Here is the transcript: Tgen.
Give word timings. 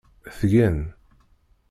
Tgen. 0.37 0.77